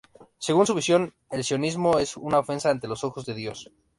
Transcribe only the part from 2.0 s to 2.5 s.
una